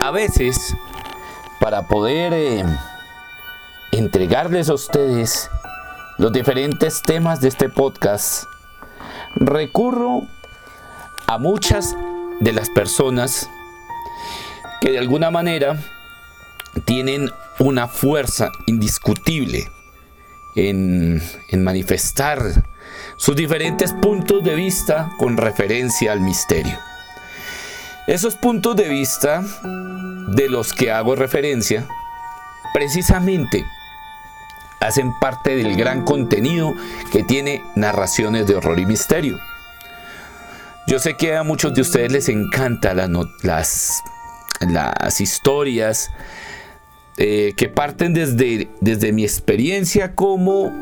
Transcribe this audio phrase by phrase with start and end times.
[0.00, 0.74] A veces,
[1.60, 2.64] para poder eh,
[3.92, 5.50] entregarles a ustedes
[6.18, 8.44] los diferentes temas de este podcast,
[9.36, 10.22] recurro
[11.26, 11.96] a muchas
[12.40, 13.48] de las personas
[14.80, 15.76] que de alguna manera
[16.84, 19.70] tienen una fuerza indiscutible
[20.56, 22.64] en, en, manifestar
[23.16, 26.78] sus diferentes puntos de vista con referencia al misterio.
[28.06, 29.44] Esos puntos de vista
[30.28, 31.86] de los que hago referencia,
[32.74, 33.64] precisamente
[34.80, 36.74] hacen parte del gran contenido
[37.12, 39.38] que tiene narraciones de horror y misterio.
[40.88, 44.02] Yo sé que a muchos de ustedes les encanta las,
[45.20, 46.10] historias
[47.18, 50.72] eh, que parten desde, desde mi experiencia como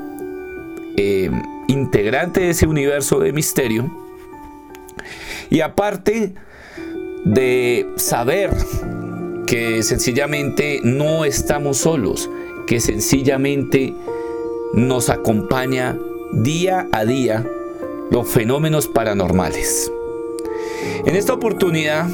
[0.97, 1.30] eh,
[1.69, 3.91] integrante de ese universo de misterio
[5.50, 6.34] y aparte
[7.34, 8.50] de saber
[9.47, 12.28] que sencillamente no estamos solos,
[12.67, 13.95] que sencillamente
[14.75, 15.97] nos acompaña
[16.33, 17.47] día a día
[18.11, 19.92] los fenómenos paranormales.
[21.05, 22.08] En esta oportunidad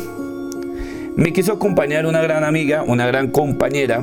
[1.16, 4.02] me quiso acompañar una gran amiga, una gran compañera,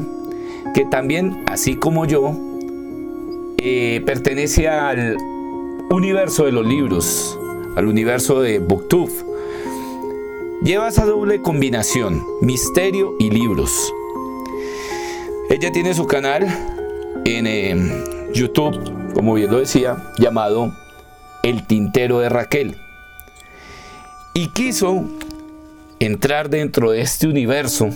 [0.73, 2.35] que también, así como yo,
[3.59, 5.15] eh, pertenece al
[5.91, 7.37] universo de los libros,
[7.75, 9.32] al universo de Booktube.
[10.63, 13.93] Lleva esa doble combinación, misterio y libros.
[15.49, 16.43] Ella tiene su canal
[17.25, 20.73] en eh, YouTube, como bien lo decía, llamado
[21.43, 22.77] El Tintero de Raquel.
[24.33, 25.03] Y quiso
[25.99, 27.89] entrar dentro de este universo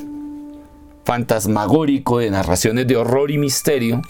[1.06, 4.02] fantasmagórico de narraciones de horror y misterio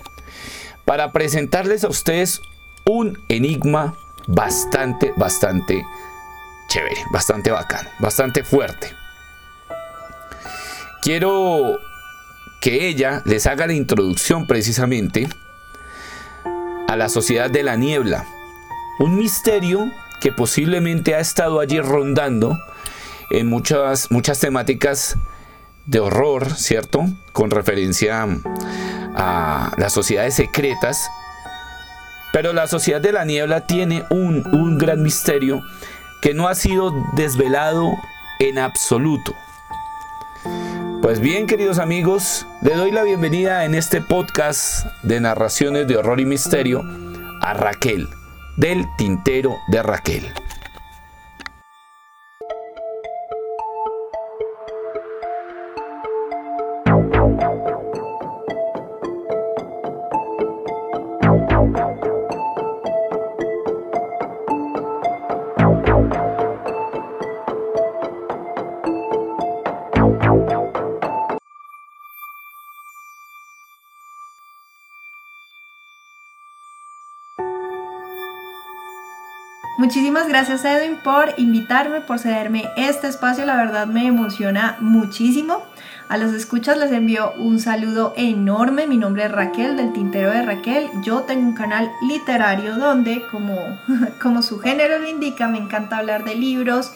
[0.83, 2.41] para presentarles a ustedes
[2.87, 3.93] un enigma
[4.25, 5.85] bastante, bastante
[6.67, 8.93] chévere, bastante bacano, bastante fuerte.
[11.01, 11.79] Quiero
[12.61, 15.29] que ella les haga la introducción precisamente
[16.87, 18.25] a la sociedad de la niebla,
[18.99, 22.57] un misterio que posiblemente ha estado allí rondando
[23.29, 25.17] en muchas, muchas temáticas
[25.85, 27.05] de horror, ¿cierto?
[27.31, 28.27] Con referencia
[29.15, 31.09] a las sociedades secretas.
[32.33, 35.61] Pero la sociedad de la niebla tiene un, un gran misterio
[36.27, 37.97] que no ha sido desvelado
[38.39, 39.33] en absoluto.
[41.01, 46.19] Pues bien, queridos amigos, le doy la bienvenida en este podcast de narraciones de horror
[46.19, 46.83] y misterio
[47.39, 48.09] a Raquel,
[48.57, 50.33] del Tintero de Raquel.
[79.87, 85.63] Muchísimas gracias Edwin por invitarme, por cederme este espacio, la verdad me emociona muchísimo.
[86.09, 90.41] A los escuchas les envío un saludo enorme, mi nombre es Raquel del Tintero de
[90.41, 93.55] Raquel, yo tengo un canal literario donde como,
[94.21, 96.91] como su género lo indica me encanta hablar de libros,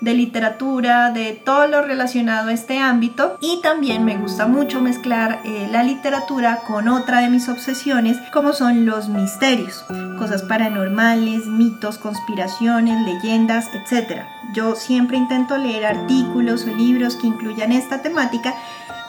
[0.00, 5.40] de literatura, de todo lo relacionado a este ámbito y también me gusta mucho mezclar
[5.44, 9.84] eh, la literatura con otra de mis obsesiones como son los misterios,
[10.18, 14.22] cosas paranormales, mitos, conspiraciones, leyendas, etc.
[14.54, 18.54] Yo siempre intento leer artículos o libros que incluyan esta temática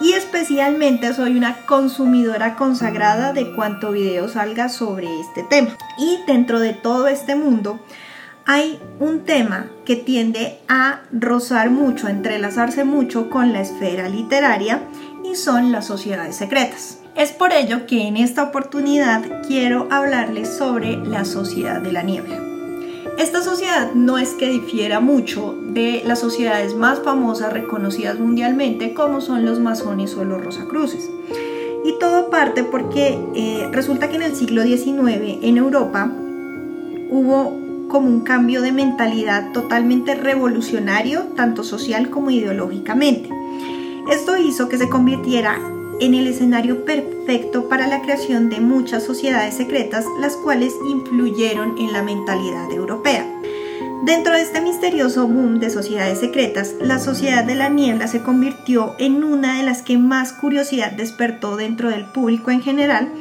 [0.02, 5.72] y especialmente soy una consumidora consagrada de cuanto video salga sobre este tema.
[5.98, 7.80] Y dentro de todo este mundo,
[8.52, 14.82] hay un tema que tiende a rozar mucho, a entrelazarse mucho con la esfera literaria
[15.24, 16.98] y son las sociedades secretas.
[17.16, 22.40] Es por ello que en esta oportunidad quiero hablarles sobre la sociedad de la niebla.
[23.20, 29.22] Esta sociedad no es que difiera mucho de las sociedades más famosas reconocidas mundialmente como
[29.22, 31.08] son los masones o los rosacruces.
[31.86, 36.12] Y todo parte porque eh, resulta que en el siglo XIX en Europa
[37.12, 43.30] hubo como un cambio de mentalidad totalmente revolucionario, tanto social como ideológicamente.
[44.10, 45.60] Esto hizo que se convirtiera
[46.00, 51.92] en el escenario perfecto para la creación de muchas sociedades secretas, las cuales influyeron en
[51.92, 53.26] la mentalidad europea.
[54.06, 58.96] Dentro de este misterioso boom de sociedades secretas, la Sociedad de la Niebla se convirtió
[58.98, 63.12] en una de las que más curiosidad despertó dentro del público en general,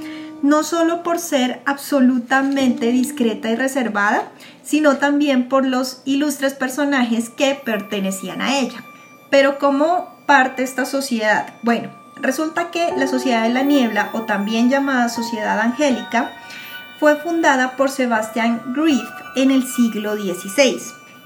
[0.42, 4.30] no solo por ser absolutamente discreta y reservada,
[4.62, 8.84] sino también por los ilustres personajes que pertenecían a ella.
[9.30, 11.54] Pero como parte esta sociedad?
[11.62, 16.32] Bueno, resulta que la Sociedad de la Niebla, o también llamada Sociedad Angélica,
[17.00, 20.78] fue fundada por Sebastian Grief en el siglo XVI.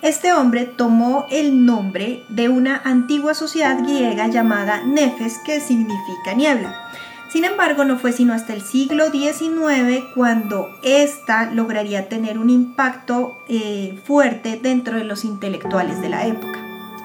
[0.02, 6.74] Este hombre tomó el nombre de una antigua sociedad griega llamada Nefes, que significa niebla.
[7.32, 13.42] Sin embargo, no fue sino hasta el siglo XIX cuando ésta lograría tener un impacto
[13.48, 16.58] eh, fuerte dentro de los intelectuales de la época.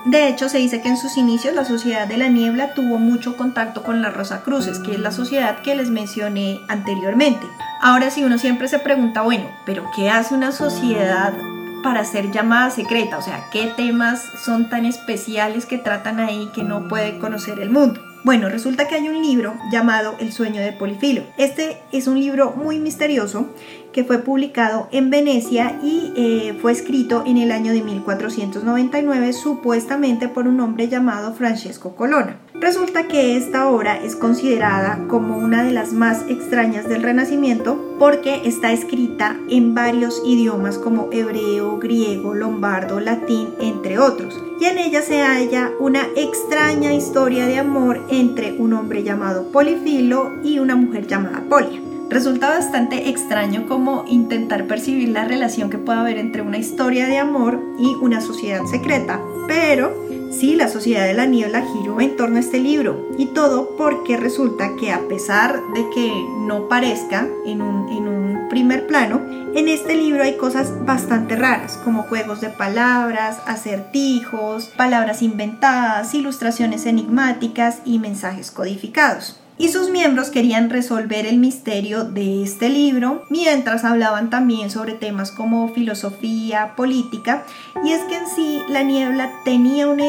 [0.03, 3.37] De hecho, se dice que en sus inicios la Sociedad de la Niebla tuvo mucho
[3.37, 7.47] contacto con la Rosa Cruces, que es la sociedad que les mencioné anteriormente.
[7.81, 11.33] Ahora sí, uno siempre se pregunta, bueno, pero ¿qué hace una sociedad
[11.83, 13.17] para ser llamada secreta?
[13.17, 17.69] O sea, ¿qué temas son tan especiales que tratan ahí que no puede conocer el
[17.69, 18.06] mundo?
[18.23, 21.23] Bueno, resulta que hay un libro llamado El sueño de Polifilo.
[21.37, 23.47] Este es un libro muy misterioso
[23.93, 30.27] que fue publicado en Venecia y eh, fue escrito en el año de 1499 supuestamente
[30.27, 32.37] por un hombre llamado Francesco Colonna.
[32.59, 38.41] Resulta que esta obra es considerada como una de las más extrañas del Renacimiento porque
[38.45, 44.43] está escrita en varios idiomas como hebreo, griego, lombardo, latín, entre otros.
[44.59, 50.31] Y en ella se halla una extraña historia de amor entre un hombre llamado Polifilo
[50.43, 51.79] y una mujer llamada Polia.
[52.09, 57.17] Resulta bastante extraño como intentar percibir la relación que puede haber entre una historia de
[57.17, 62.37] amor y una sociedad secreta, pero Sí, la Sociedad de la Niebla giró en torno
[62.37, 63.07] a este libro.
[63.17, 68.49] Y todo porque resulta que a pesar de que no parezca en un, en un
[68.49, 69.21] primer plano,
[69.55, 76.85] en este libro hay cosas bastante raras como juegos de palabras, acertijos, palabras inventadas, ilustraciones
[76.85, 83.83] enigmáticas y mensajes codificados y sus miembros querían resolver el misterio de este libro mientras
[83.83, 87.43] hablaban también sobre temas como filosofía, política
[87.83, 90.05] y es que en sí la niebla tenía una,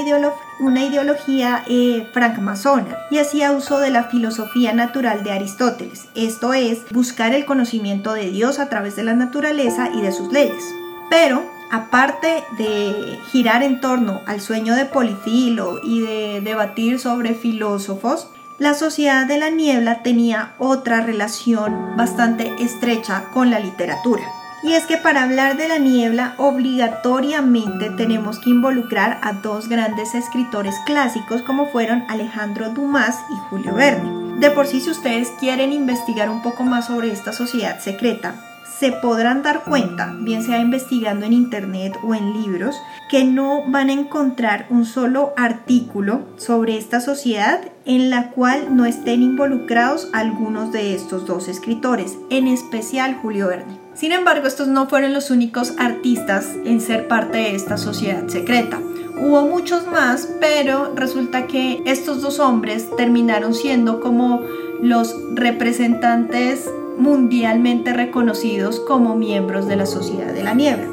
[0.61, 6.89] una ideología eh, francmasona y hacía uso de la filosofía natural de Aristóteles, esto es
[6.91, 10.65] buscar el conocimiento de Dios a través de la naturaleza y de sus leyes.
[11.11, 18.29] Pero aparte de girar en torno al sueño de Polifilo y de debatir sobre filósofos,
[18.59, 24.25] la sociedad de la niebla tenía otra relación bastante estrecha con la literatura.
[24.65, 30.17] Y es que para hablar de la niebla obligatoriamente tenemos que involucrar a dos grandes
[30.17, 34.41] escritores clásicos como fueron Alejandro Dumas y Julio Verne.
[34.41, 38.35] De por sí si ustedes quieren investigar un poco más sobre esta sociedad secreta,
[38.79, 42.77] se podrán dar cuenta, bien sea investigando en internet o en libros,
[43.11, 48.85] que no van a encontrar un solo artículo sobre esta sociedad en la cual no
[48.85, 53.79] estén involucrados algunos de estos dos escritores, en especial Julio Verne.
[53.95, 58.79] Sin embargo, estos no fueron los únicos artistas en ser parte de esta sociedad secreta.
[59.21, 64.43] Hubo muchos más, pero resulta que estos dos hombres terminaron siendo como
[64.81, 70.89] los representantes mundialmente reconocidos como miembros de la Sociedad de la Niebla.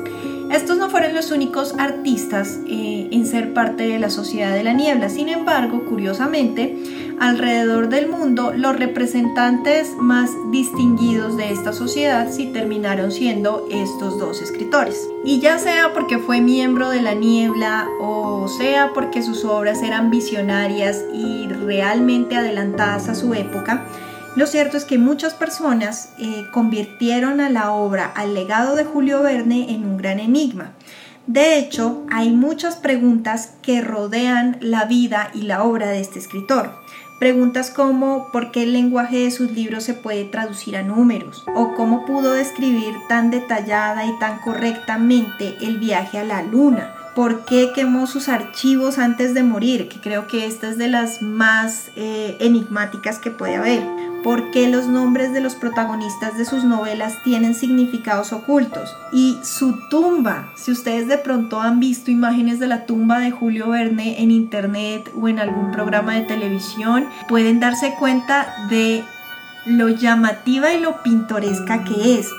[0.52, 4.74] Estos no fueron los únicos artistas eh, en ser parte de la Sociedad de la
[4.74, 6.78] Niebla, sin embargo, curiosamente,
[7.19, 14.42] alrededor del mundo los representantes más distinguidos de esta sociedad sí terminaron siendo estos dos
[14.42, 15.10] escritores.
[15.24, 20.12] Y ya sea porque fue miembro de la Niebla o sea porque sus obras eran
[20.12, 23.88] visionarias y realmente adelantadas a su época,
[24.35, 29.21] lo cierto es que muchas personas eh, convirtieron a la obra, al legado de Julio
[29.21, 30.73] Verne, en un gran enigma.
[31.25, 36.71] De hecho, hay muchas preguntas que rodean la vida y la obra de este escritor.
[37.19, 41.73] Preguntas como por qué el lenguaje de sus libros se puede traducir a números o
[41.73, 46.94] cómo pudo describir tan detallada y tan correctamente el viaje a la luna.
[47.15, 49.87] ¿Por qué quemó sus archivos antes de morir?
[49.87, 54.67] Que creo que esta es de las más eh, enigmáticas que puede haber por qué
[54.67, 58.97] los nombres de los protagonistas de sus novelas tienen significados ocultos.
[59.13, 63.69] Y su tumba, si ustedes de pronto han visto imágenes de la tumba de Julio
[63.69, 69.03] Verne en internet o en algún programa de televisión, pueden darse cuenta de
[69.67, 72.31] lo llamativa y lo pintoresca que es.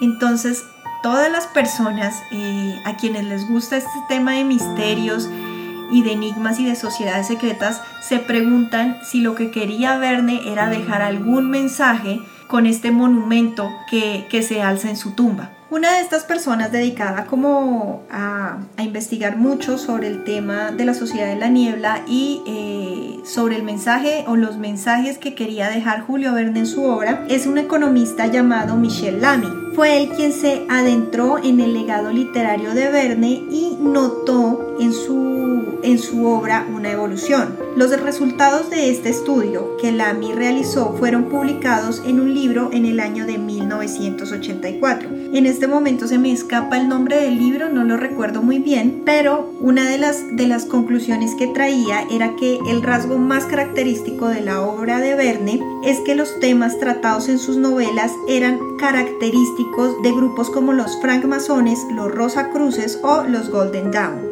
[0.00, 0.64] Entonces,
[1.04, 5.28] todas las personas eh, a quienes les gusta este tema de misterios,
[5.90, 10.68] y de enigmas y de sociedades secretas se preguntan si lo que quería Verne era
[10.68, 15.50] dejar algún mensaje con este monumento que, que se alza en su tumba.
[15.70, 21.26] Una de estas personas dedicada como a, investigar mucho sobre el tema de la sociedad
[21.26, 26.32] de la niebla y eh, sobre el mensaje o los mensajes que quería dejar Julio
[26.32, 29.48] Verne en su obra es un economista llamado Michel Lamy.
[29.74, 35.47] Fue él quien se adentró en el legado literario de Verne y notó en su,
[35.82, 37.56] en su obra una evolución.
[37.76, 43.00] Los resultados de este estudio que Lamy realizó fueron publicados en un libro en el
[43.00, 45.08] año de 1984.
[45.32, 49.02] En este momento se me escapa el nombre del libro, no lo recuerdo muy bien,
[49.04, 54.28] pero una de las, de las conclusiones que traía era que el rasgo más característico
[54.28, 60.02] de la obra de Verne es que los temas tratados en sus novelas eran característicos
[60.02, 64.27] de grupos como los francmasones, los rosacruces o los golden dawn.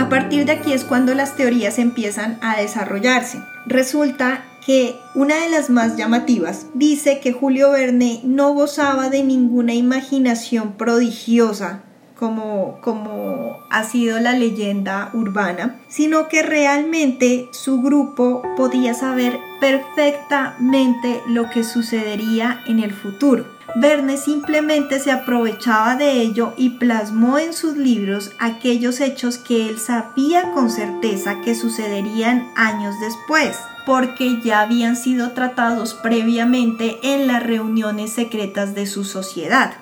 [0.00, 3.42] A partir de aquí es cuando las teorías empiezan a desarrollarse.
[3.66, 9.74] Resulta que una de las más llamativas dice que Julio Verne no gozaba de ninguna
[9.74, 11.82] imaginación prodigiosa
[12.18, 21.20] como, como ha sido la leyenda urbana, sino que realmente su grupo podía saber perfectamente
[21.28, 23.44] lo que sucedería en el futuro.
[23.76, 29.78] Verne simplemente se aprovechaba de ello y plasmó en sus libros aquellos hechos que él
[29.78, 37.42] sabía con certeza que sucederían años después, porque ya habían sido tratados previamente en las
[37.42, 39.72] reuniones secretas de su sociedad.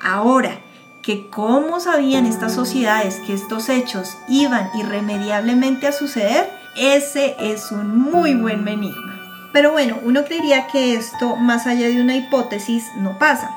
[0.00, 0.60] Ahora,
[1.02, 7.98] que cómo sabían estas sociedades que estos hechos iban irremediablemente a suceder, ese es un
[7.98, 9.19] muy buen enigma.
[9.52, 13.50] Pero bueno, uno creería que esto, más allá de una hipótesis, no pasa.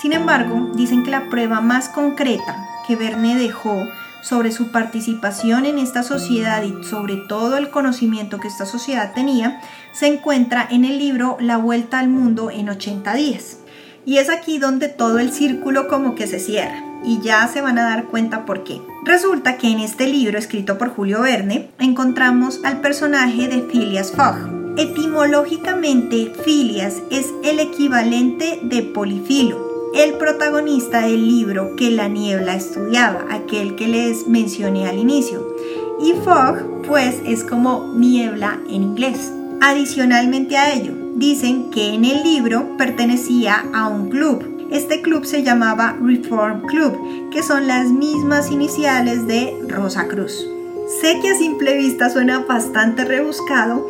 [0.00, 3.86] Sin embargo, dicen que la prueba más concreta que Verne dejó
[4.22, 9.60] sobre su participación en esta sociedad y sobre todo el conocimiento que esta sociedad tenía,
[9.92, 13.58] se encuentra en el libro La Vuelta al Mundo en 80 días.
[14.04, 17.78] Y es aquí donde todo el círculo como que se cierra y ya se van
[17.78, 18.80] a dar cuenta por qué.
[19.04, 24.59] Resulta que en este libro escrito por Julio Verne encontramos al personaje de Phileas Fogg,
[24.80, 29.58] Etimológicamente, Filias es el equivalente de Polifilo,
[29.94, 35.46] el protagonista del libro que la niebla estudiaba, aquel que les mencioné al inicio.
[36.00, 39.30] Y fog, pues, es como niebla en inglés.
[39.60, 44.66] Adicionalmente a ello, dicen que en el libro pertenecía a un club.
[44.70, 50.32] Este club se llamaba Reform Club, que son las mismas iniciales de Rosa Cruz.
[51.02, 53.86] Sé que a simple vista suena bastante rebuscado,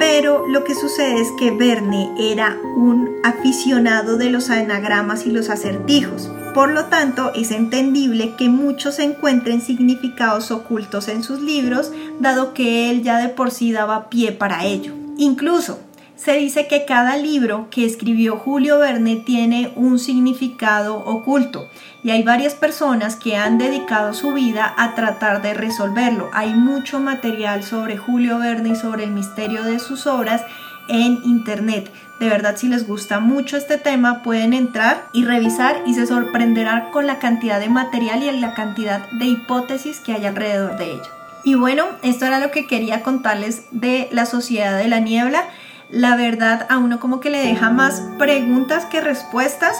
[0.00, 5.50] pero lo que sucede es que Verne era un aficionado de los anagramas y los
[5.50, 6.32] acertijos.
[6.54, 12.90] Por lo tanto, es entendible que muchos encuentren significados ocultos en sus libros, dado que
[12.90, 14.94] él ya de por sí daba pie para ello.
[15.18, 15.78] Incluso,
[16.22, 21.70] se dice que cada libro que escribió Julio Verne tiene un significado oculto
[22.02, 26.28] y hay varias personas que han dedicado su vida a tratar de resolverlo.
[26.34, 30.42] Hay mucho material sobre Julio Verne y sobre el misterio de sus obras
[30.90, 31.90] en internet.
[32.18, 36.90] De verdad, si les gusta mucho este tema, pueden entrar y revisar y se sorprenderán
[36.90, 41.10] con la cantidad de material y la cantidad de hipótesis que hay alrededor de ello.
[41.44, 45.44] Y bueno, esto era lo que quería contarles de la Sociedad de la Niebla
[45.92, 49.76] la verdad a uno como que le deja más preguntas que respuestas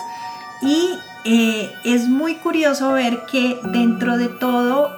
[0.62, 0.90] y
[1.24, 4.90] eh, es muy curioso ver que dentro de todo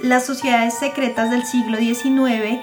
[0.00, 2.60] las sociedades secretas del siglo XIX,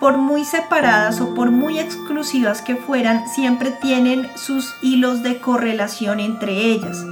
[0.00, 6.20] por muy separadas o por muy exclusivas que fueran, siempre tienen sus hilos de correlación
[6.20, 7.04] entre ellas.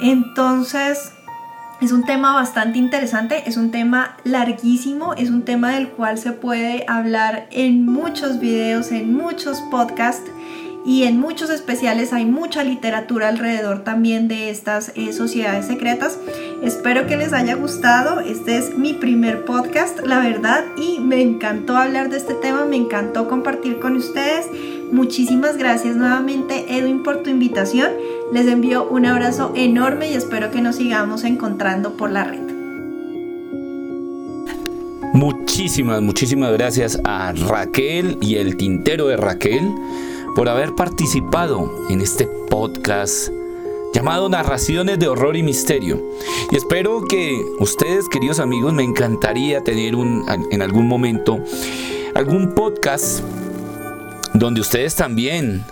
[0.00, 1.12] Entonces,
[1.80, 6.32] es un tema bastante interesante, es un tema larguísimo, es un tema del cual se
[6.32, 10.30] puede hablar en muchos videos, en muchos podcasts
[10.84, 16.18] y en muchos especiales hay mucha literatura alrededor también de estas eh, sociedades secretas.
[16.62, 18.20] Espero que les haya gustado.
[18.20, 22.76] Este es mi primer podcast, la verdad, y me encantó hablar de este tema, me
[22.76, 24.46] encantó compartir con ustedes.
[24.90, 27.90] Muchísimas gracias nuevamente Edwin por tu invitación.
[28.32, 32.40] Les envío un abrazo enorme y espero que nos sigamos encontrando por la red.
[35.14, 39.72] Muchísimas, muchísimas gracias a Raquel y el tintero de Raquel
[40.34, 43.30] por haber participado en este podcast
[43.94, 46.00] llamado Narraciones de Horror y Misterio.
[46.52, 51.42] Y espero que ustedes, queridos amigos, me encantaría tener un, en algún momento
[52.14, 53.22] algún podcast
[54.34, 55.64] donde ustedes también,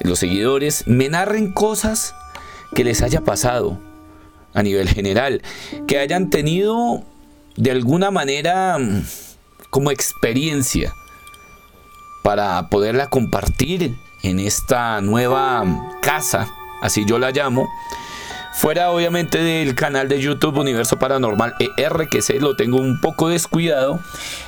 [0.00, 2.14] los seguidores, me narren cosas
[2.74, 3.78] que les haya pasado
[4.54, 5.42] a nivel general,
[5.86, 7.02] que hayan tenido
[7.56, 9.02] de alguna manera mm,
[9.70, 10.92] como experiencia
[12.22, 15.64] para poderla compartir en esta nueva
[16.02, 16.48] casa,
[16.82, 17.68] así yo la llamo,
[18.58, 23.28] Fuera obviamente del canal de YouTube Universo Paranormal ER, que sé lo tengo un poco
[23.28, 24.00] descuidado,